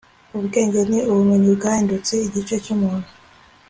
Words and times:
ubwenge 0.37 0.79
ni 0.89 0.99
ubumenyi 1.09 1.49
bwahindutse 1.57 2.13
igice 2.27 2.55
cy'umuntu 2.63 3.07